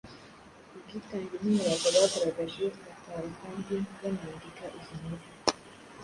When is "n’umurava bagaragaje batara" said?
1.41-3.27